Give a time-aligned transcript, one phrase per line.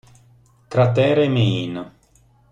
[0.67, 1.73] Cratere Main